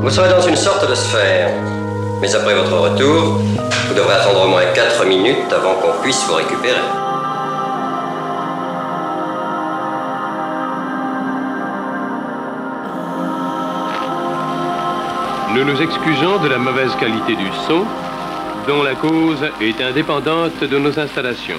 [0.00, 1.50] Vous serez dans une sorte de sphère.
[2.20, 3.40] Mais après votre retour,
[3.88, 6.80] vous devrez attendre au moins 4 minutes avant qu'on puisse vous récupérer.
[15.54, 17.84] Nous nous excusons de la mauvaise qualité du son,
[18.66, 21.58] dont la cause est indépendante de nos installations.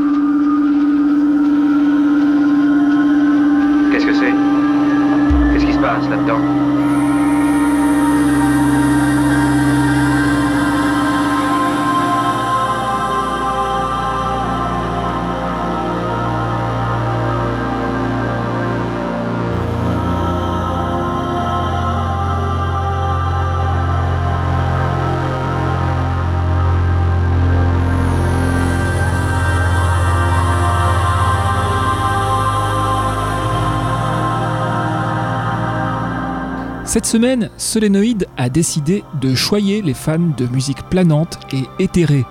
[36.91, 42.25] Cette semaine, Solénoïde a décidé de choyer les fans de musique planante et éthérée.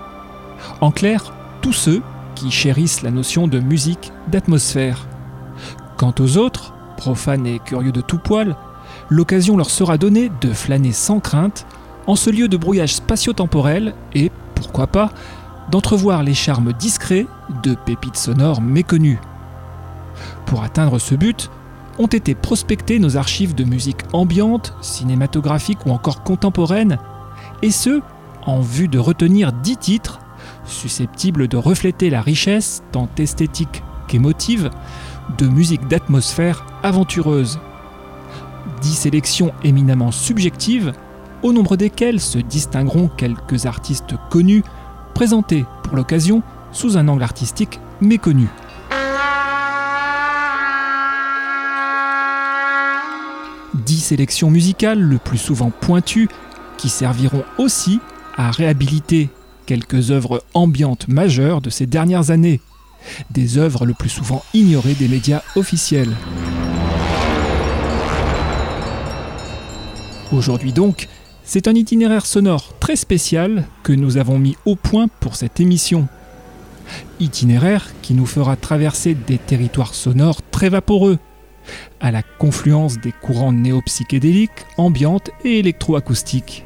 [0.83, 2.03] En clair, tous ceux
[2.35, 5.09] qui chérissent la notion de musique d'atmosphère.
[5.97, 8.55] Quant aux autres, profanes et curieux de tout poil,
[9.09, 11.65] l'occasion leur sera donnée de flâner sans crainte
[12.07, 15.09] en ce lieu de brouillage spatio-temporel et, pourquoi pas,
[15.71, 17.27] d'entrevoir les charmes discrets
[17.63, 19.21] de pépites sonores méconnues.
[20.45, 21.51] Pour atteindre ce but,
[21.99, 26.99] ont été prospectées nos archives de musique ambiante, cinématographique ou encore contemporaine,
[27.63, 28.01] et ce,
[28.47, 30.21] en vue de retenir dix titres
[30.65, 34.71] susceptibles de refléter la richesse, tant esthétique qu'émotive,
[35.39, 37.59] de musique d'atmosphère aventureuse.
[38.81, 40.93] Dix sélections éminemment subjectives,
[41.43, 44.65] au nombre desquelles se distingueront quelques artistes connus,
[45.15, 46.43] présentés pour l'occasion
[46.73, 48.49] sous un angle artistique méconnu.
[53.75, 56.29] Dix sélections musicales, le plus souvent pointues,
[56.77, 58.01] qui serviront aussi
[58.37, 59.29] à réhabiliter
[59.67, 62.61] quelques œuvres ambiantes majeures de ces dernières années,
[63.31, 66.11] des œuvres le plus souvent ignorées des médias officiels.
[70.33, 71.09] Aujourd'hui donc,
[71.45, 76.09] c'est un itinéraire sonore très spécial que nous avons mis au point pour cette émission.
[77.21, 81.19] Itinéraire qui nous fera traverser des territoires sonores très vaporeux,
[82.01, 86.65] à la confluence des courants néopsychédéliques, ambiantes et électroacoustiques.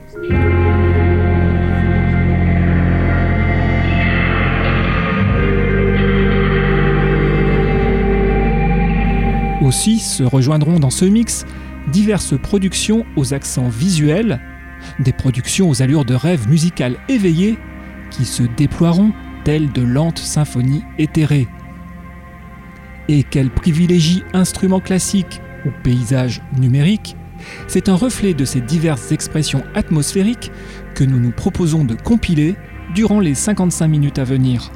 [9.62, 11.46] Aussi se rejoindront dans ce mix
[11.90, 14.40] diverses productions aux accents visuels,
[14.98, 17.58] des productions aux allures de rêve musical éveillé
[18.10, 19.12] qui se déploieront
[19.44, 21.48] telles de lentes symphonies éthérées
[23.08, 27.16] et qu'elle privilégie instruments classiques ou paysages numériques,
[27.66, 30.50] c'est un reflet de ces diverses expressions atmosphériques
[30.94, 32.56] que nous nous proposons de compiler
[32.94, 34.70] durant les 55 minutes à venir.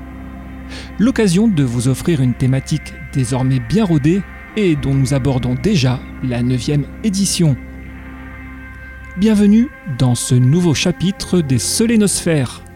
[0.98, 4.22] L'occasion de vous offrir une thématique désormais bien rodée
[4.56, 6.70] et dont nous abordons déjà la 9
[7.04, 7.56] édition.
[9.16, 9.68] Bienvenue
[9.98, 12.67] dans ce nouveau chapitre des Solénosphères.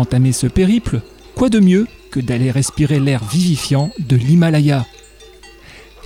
[0.00, 1.00] Entamer ce périple,
[1.34, 4.86] quoi de mieux que d'aller respirer l'air vivifiant de l'Himalaya?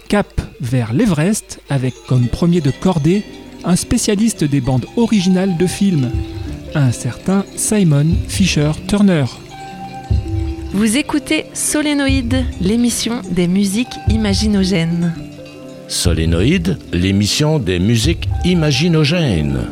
[0.09, 3.25] Cap vers l'Everest avec comme premier de cordée
[3.65, 6.11] un spécialiste des bandes originales de films,
[6.75, 9.25] un certain Simon Fisher Turner.
[10.73, 15.15] Vous écoutez Solénoïde, l'émission des musiques imaginogènes.
[15.89, 19.69] Solénoïde, l'émission des musiques imaginogènes.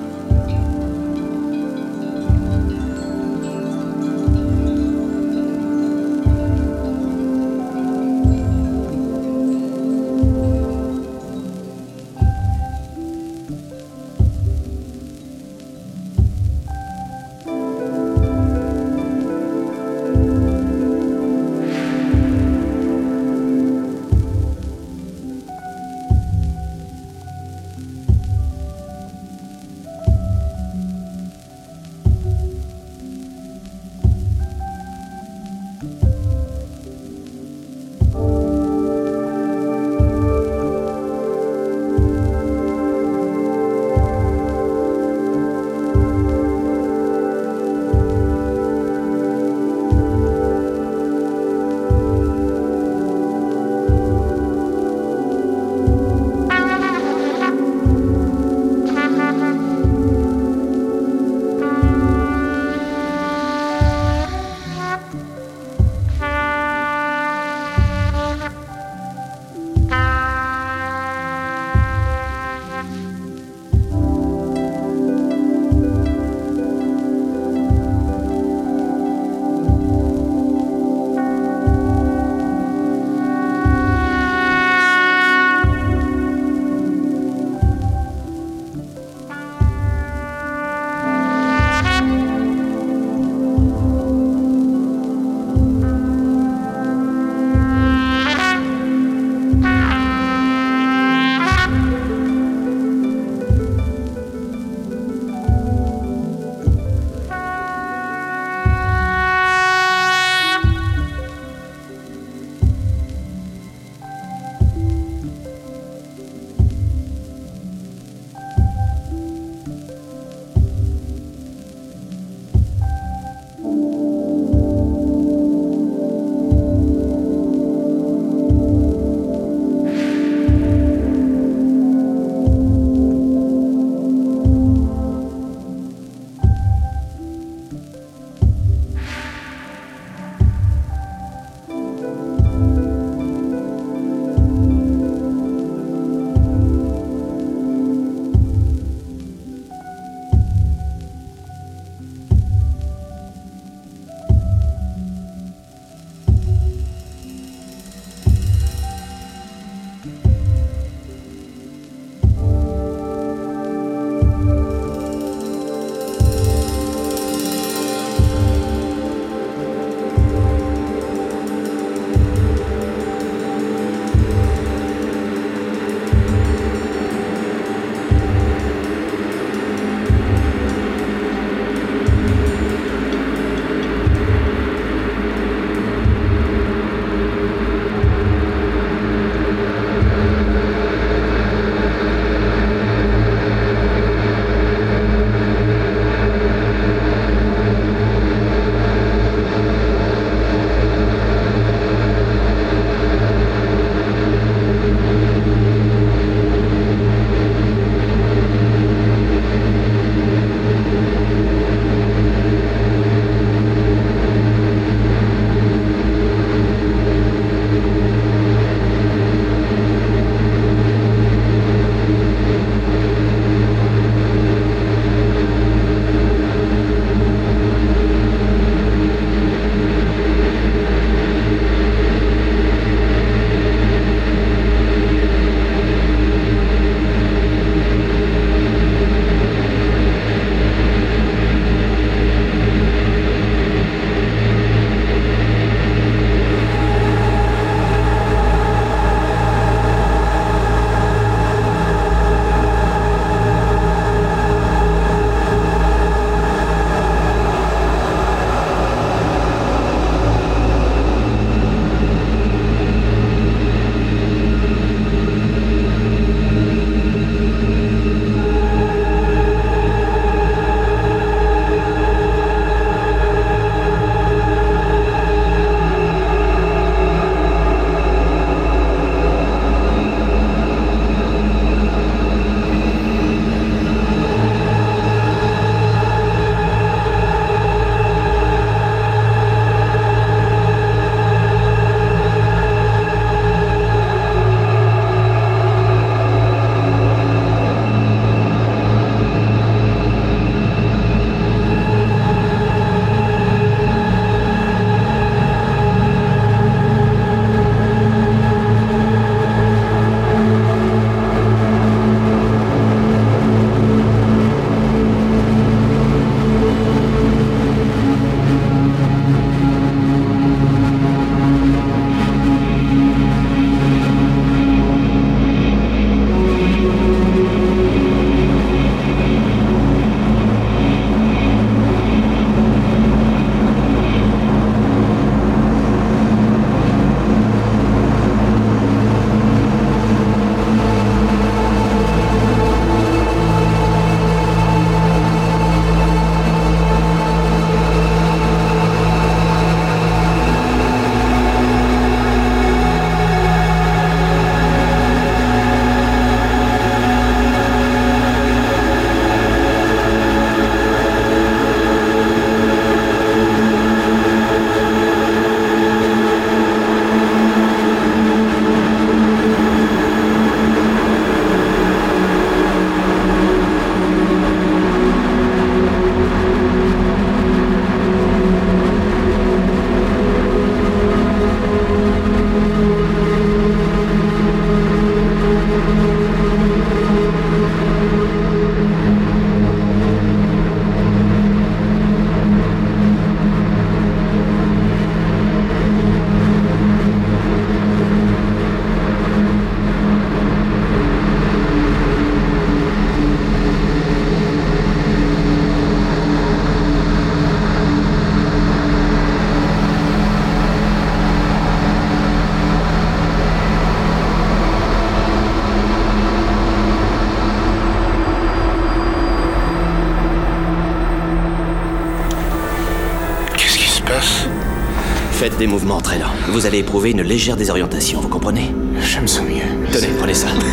[425.62, 426.34] Des mouvements très lents.
[426.48, 428.74] Vous allez éprouver une légère désorientation, vous comprenez?
[428.98, 429.62] Je me sens mieux.
[429.92, 430.48] Tenez, prenez ça.
[430.48, 430.71] ça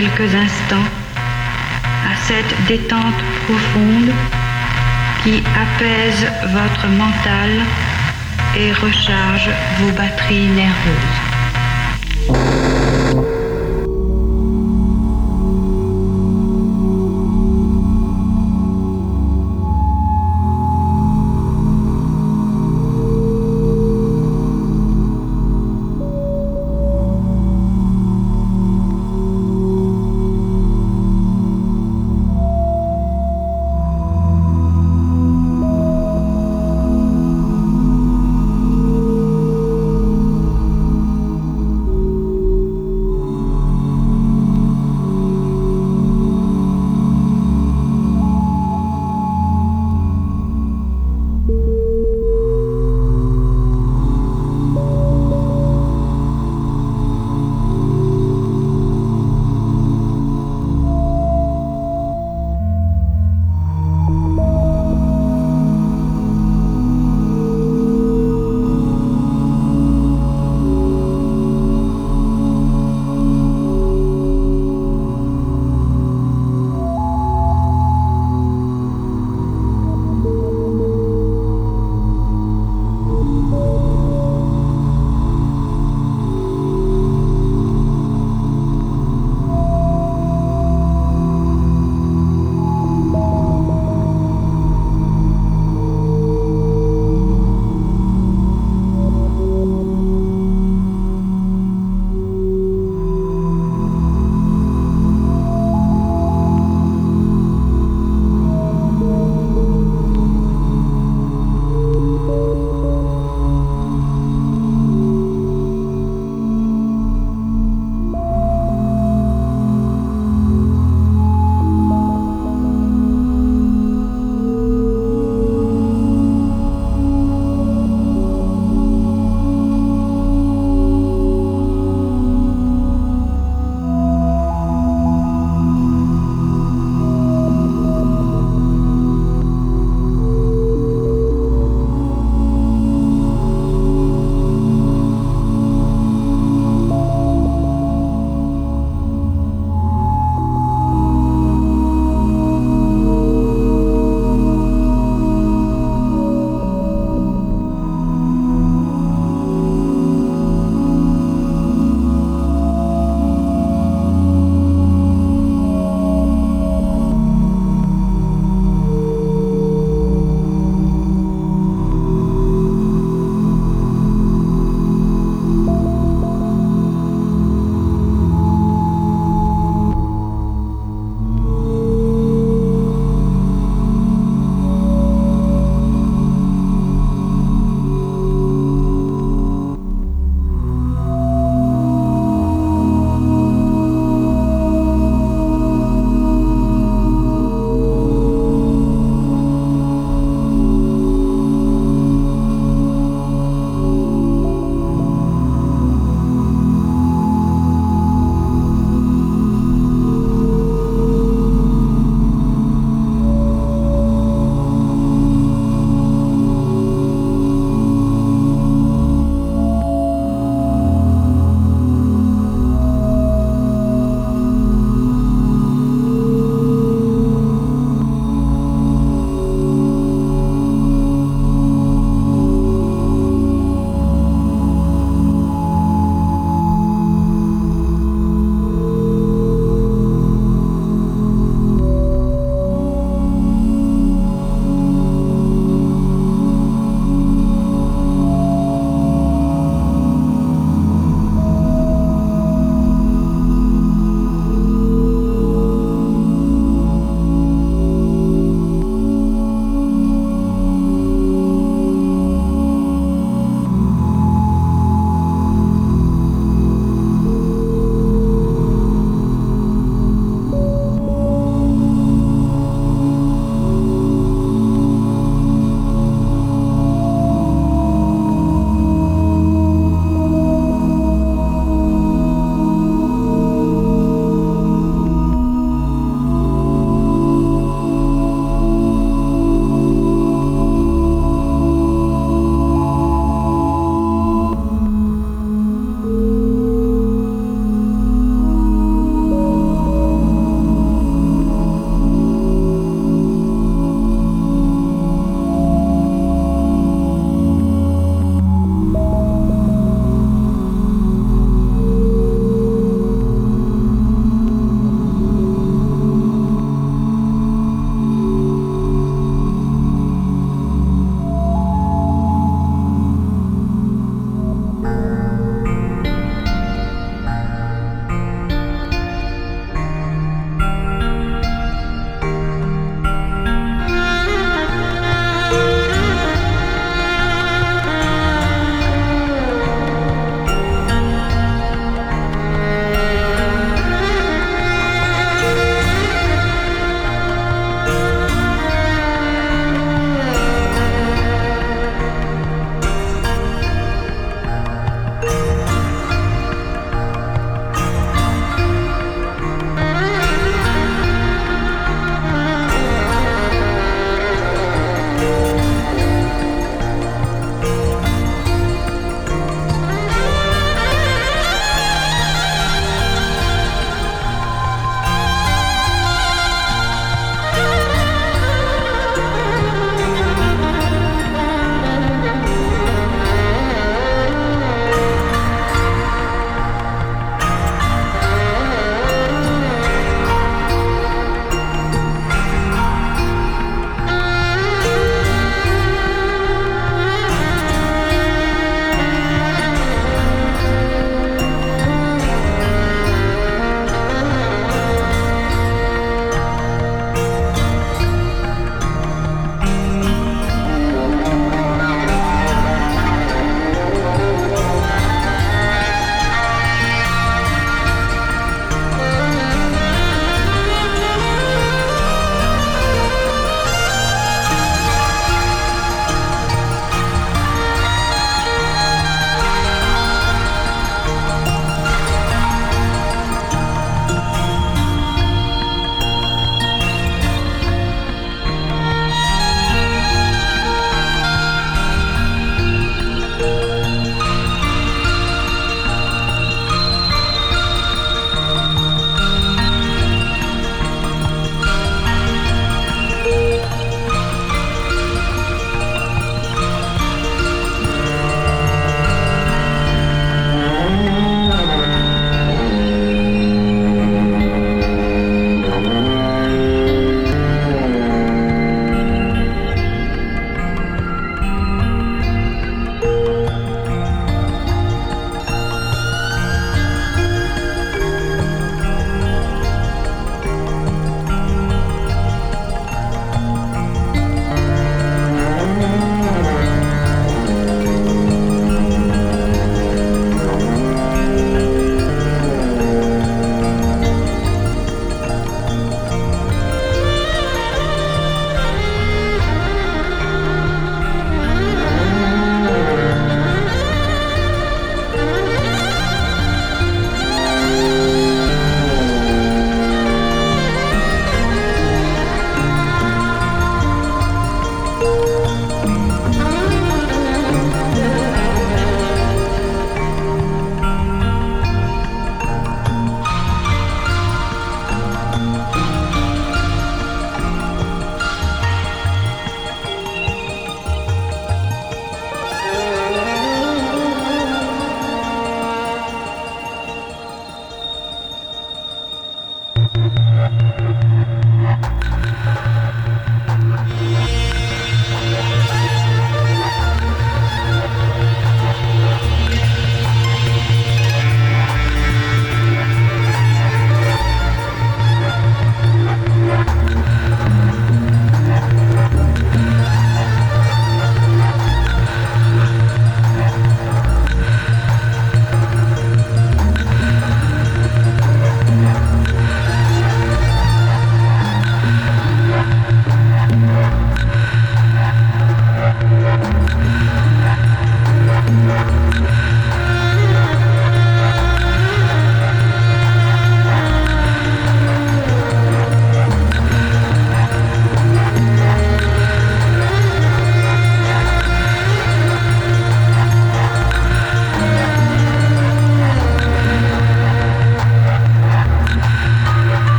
[0.00, 0.88] quelques instants
[2.10, 4.10] à cette détente profonde
[5.22, 7.50] qui apaise votre mental
[8.56, 11.19] et recharge vos batteries nerveuses.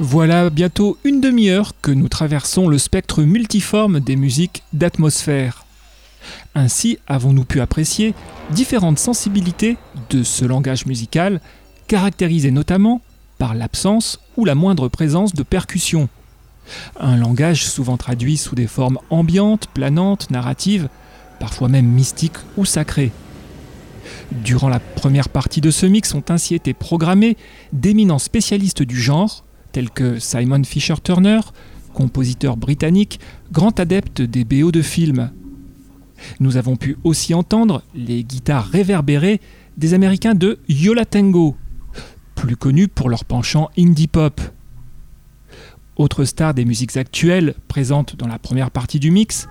[0.00, 5.64] Voilà bientôt une demi-heure que nous traversons le spectre multiforme des musiques d'atmosphère.
[6.56, 8.12] Ainsi avons-nous pu apprécier
[8.50, 9.76] différentes sensibilités
[10.10, 11.40] de ce langage musical,
[11.86, 13.02] caractérisé notamment
[13.38, 16.08] par l'absence ou la moindre présence de percussions.
[16.98, 20.88] Un langage souvent traduit sous des formes ambiantes, planantes, narratives,
[21.38, 23.12] parfois même mystiques ou sacrées.
[24.32, 27.36] Durant la première partie de ce mix ont ainsi été programmés
[27.72, 29.43] d'éminents spécialistes du genre,
[29.74, 31.40] tels que Simon Fisher Turner,
[31.94, 33.18] compositeur britannique,
[33.50, 35.32] grand adepte des BO de films.
[36.38, 39.40] Nous avons pu aussi entendre les guitares réverbérées
[39.76, 41.56] des Américains de Yola Tango,
[42.36, 44.40] plus connus pour leur penchant indie pop.
[45.96, 49.48] Autre star des musiques actuelles présente dans la première partie du mix,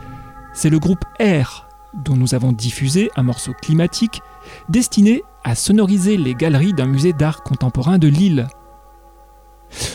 [0.54, 1.68] c'est le groupe Air,
[2.06, 4.22] dont nous avons diffusé un morceau climatique
[4.70, 8.48] destiné à sonoriser les galeries d'un musée d'art contemporain de Lille.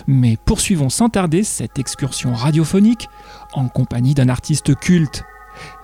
[0.07, 3.09] Mais poursuivons sans tarder cette excursion radiophonique
[3.53, 5.25] en compagnie d'un artiste culte,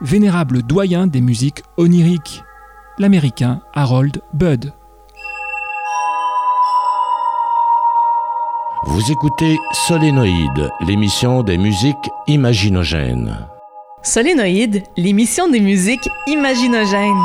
[0.01, 2.43] vénérable doyen des musiques oniriques,
[2.99, 4.73] l'américain Harold Budd.
[8.87, 13.49] Vous écoutez Solénoïde, l'émission des musiques imaginogènes.
[14.03, 17.25] Solénoïde, l'émission des musiques imaginogènes.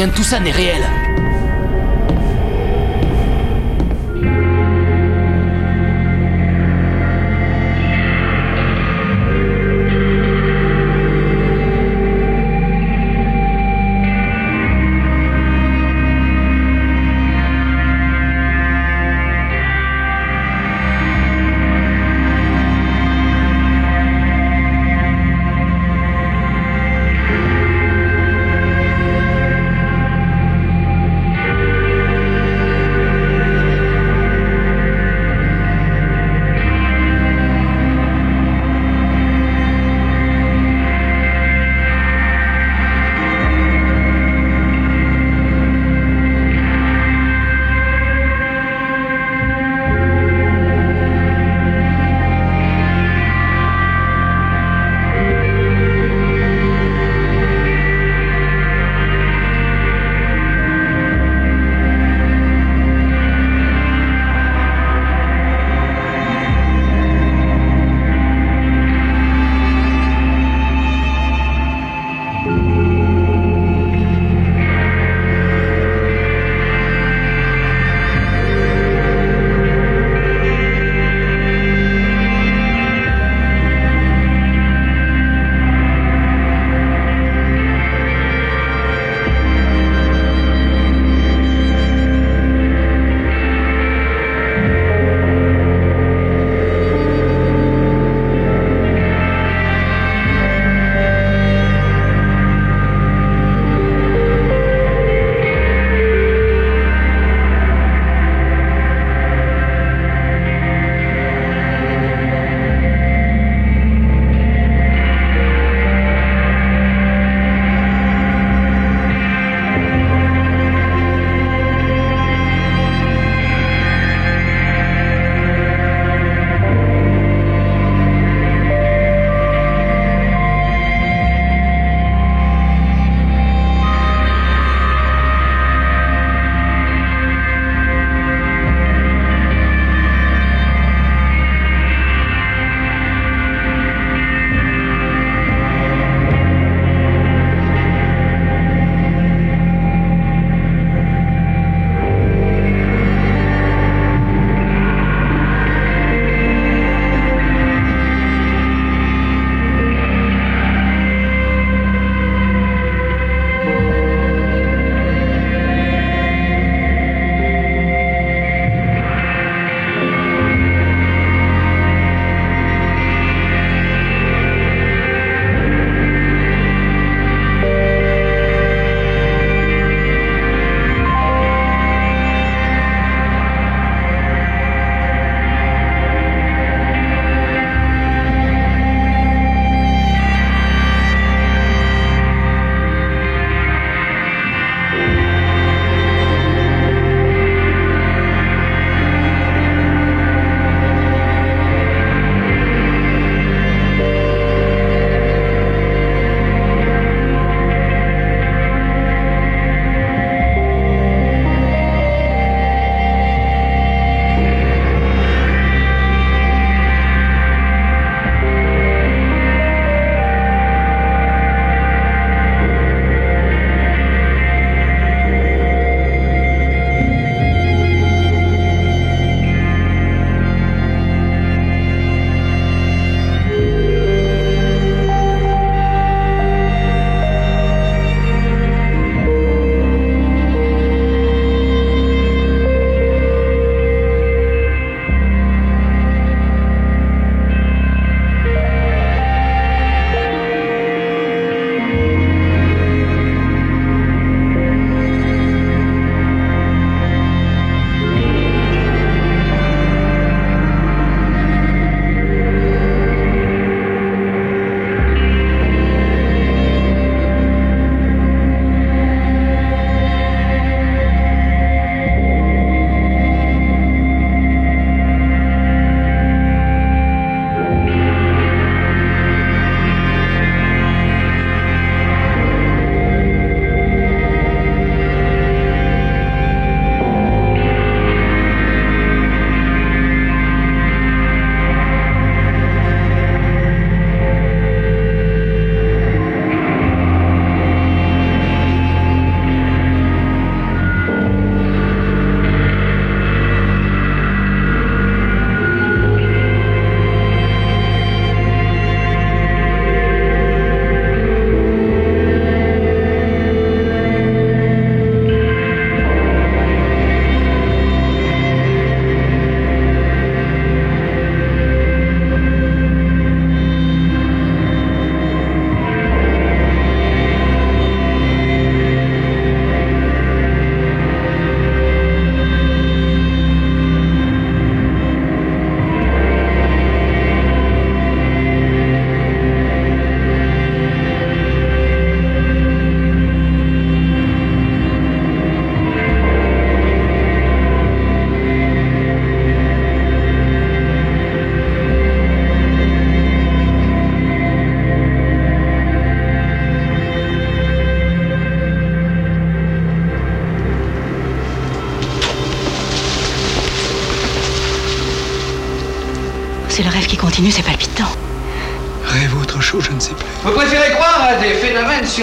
[0.00, 0.99] rien de tout ça n'est réel.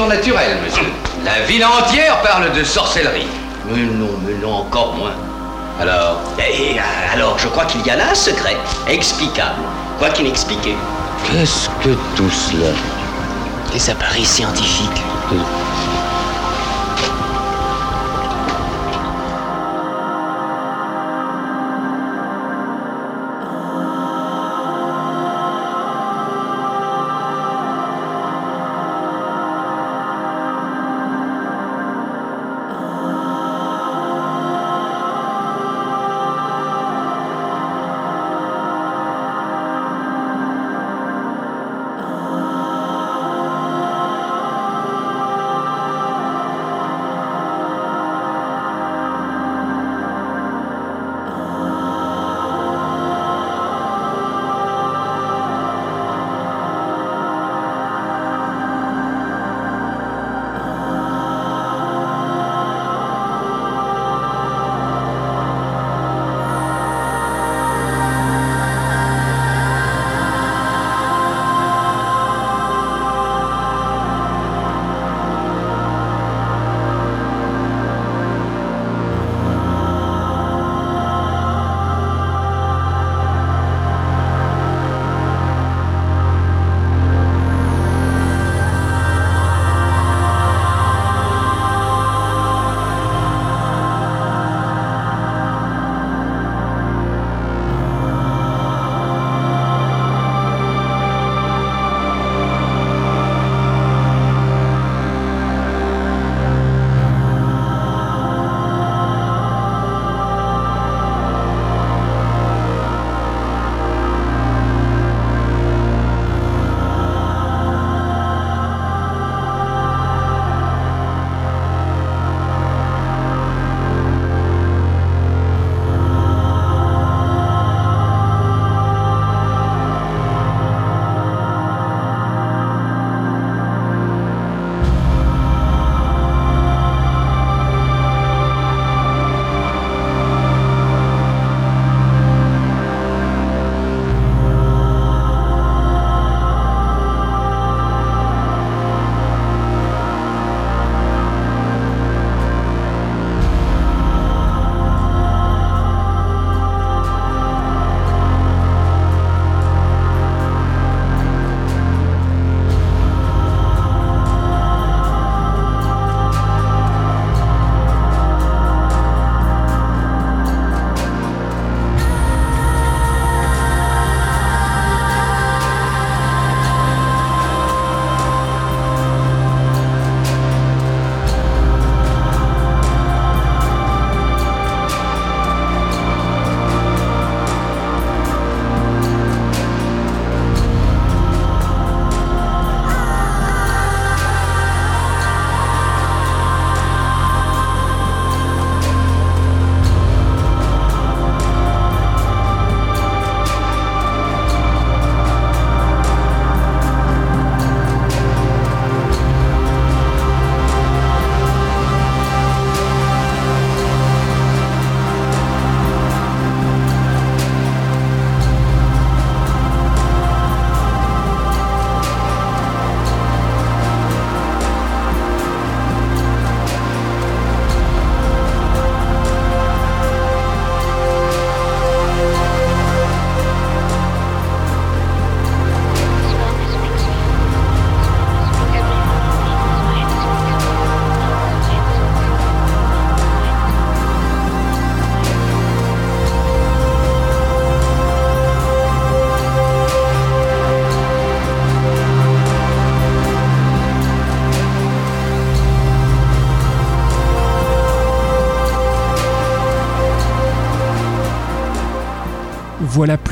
[0.07, 0.87] Surnaturels, monsieur
[1.25, 3.27] La ville entière parle de sorcellerie.
[3.69, 5.11] Mais non, mais non, encore moins.
[5.81, 8.55] Alors Et, euh, alors, je crois qu'il y a là un secret,
[8.87, 9.61] explicable,
[9.99, 10.75] quoi qu'inexpliqué.
[11.25, 12.71] Qu'est-ce que tout cela?
[13.73, 15.01] Des appareils scientifiques.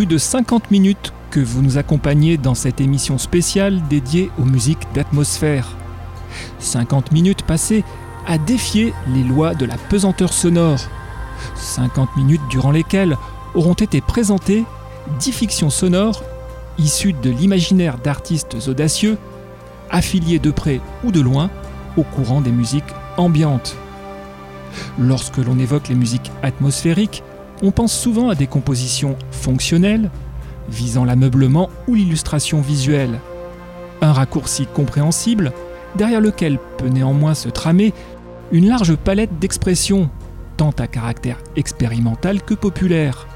[0.05, 5.67] De 50 minutes que vous nous accompagnez dans cette émission spéciale dédiée aux musiques d'atmosphère.
[6.59, 7.83] 50 minutes passées
[8.27, 10.79] à défier les lois de la pesanteur sonore.
[11.55, 13.17] 50 minutes durant lesquelles
[13.53, 14.63] auront été présentées
[15.19, 16.23] 10 fictions sonores
[16.77, 19.17] issues de l'imaginaire d'artistes audacieux,
[19.89, 21.49] affiliés de près ou de loin
[21.97, 22.83] au courant des musiques
[23.17, 23.75] ambiantes.
[24.99, 27.23] Lorsque l'on évoque les musiques atmosphériques,
[27.61, 30.09] on pense souvent à des compositions fonctionnelles,
[30.69, 33.19] visant l'ameublement ou l'illustration visuelle.
[34.01, 35.53] Un raccourci compréhensible,
[35.95, 37.93] derrière lequel peut néanmoins se tramer
[38.51, 40.09] une large palette d'expressions,
[40.57, 43.27] tant à caractère expérimental que populaire.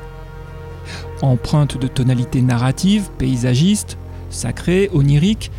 [1.21, 3.97] Empreintes de tonalités narratives, paysagistes,
[4.29, 5.51] sacrées, oniriques,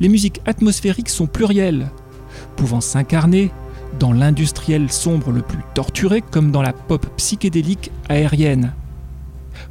[0.00, 1.90] les musiques atmosphériques sont plurielles,
[2.56, 3.50] pouvant s'incarner
[4.02, 8.72] dans l'industriel sombre le plus torturé comme dans la pop psychédélique aérienne.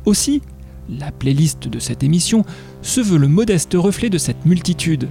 [0.05, 0.41] Aussi,
[0.87, 2.45] la playlist de cette émission
[2.81, 5.09] se veut le modeste reflet de cette multitude.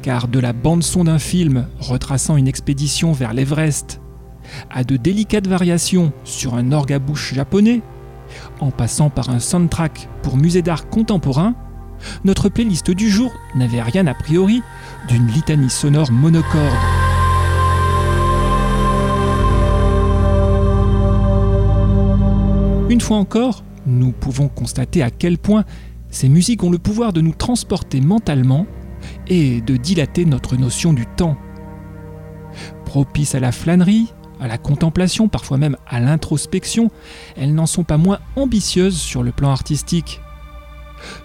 [0.00, 4.00] Car de la bande-son d'un film retraçant une expédition vers l'Everest,
[4.70, 7.80] à de délicates variations sur un orgue à bouche japonais,
[8.60, 11.56] en passant par un soundtrack pour musée d'art contemporain,
[12.22, 14.62] notre playlist du jour n'avait rien a priori
[15.08, 17.01] d'une litanie sonore monocorde.
[22.92, 25.64] Une fois encore, nous pouvons constater à quel point
[26.10, 28.66] ces musiques ont le pouvoir de nous transporter mentalement
[29.28, 31.38] et de dilater notre notion du temps.
[32.84, 36.90] Propices à la flânerie, à la contemplation, parfois même à l'introspection,
[37.34, 40.20] elles n'en sont pas moins ambitieuses sur le plan artistique.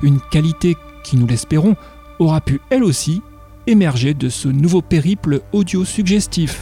[0.01, 1.75] Une qualité qui, nous l'espérons,
[2.17, 3.21] aura pu elle aussi
[3.67, 6.61] émerger de ce nouveau périple audio-suggestif.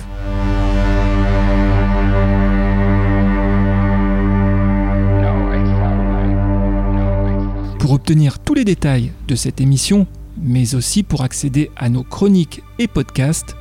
[7.85, 10.07] Pour obtenir tous les détails de cette émission,
[10.41, 13.55] mais aussi pour accéder à nos chroniques et podcasts,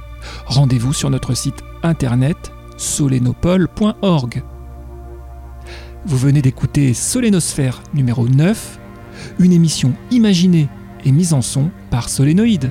[0.47, 4.43] rendez-vous sur notre site internet solenopole.org.
[6.07, 8.81] Vous venez d'écouter Solénosphère numéro 9,
[9.41, 10.71] une émission imaginée
[11.05, 12.71] et mise en son par Solénoïde.